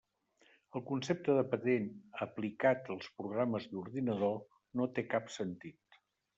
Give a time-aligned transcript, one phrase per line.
[0.79, 1.85] El concepte de patent,
[2.27, 4.37] aplicat als programes d'ordinador,
[4.81, 6.05] no té cap sentit.